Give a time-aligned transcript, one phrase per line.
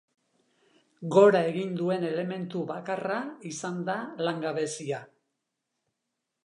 [1.15, 3.21] Gora egin duen elementu bakarra
[3.53, 5.05] izan da langabezia.